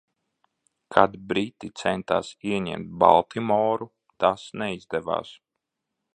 Kad 0.95 1.17
briti 1.31 1.69
centās 1.81 2.31
ieņemt 2.53 2.97
Baltimoru, 3.05 3.91
tas 4.25 4.49
neizdevās. 4.65 5.37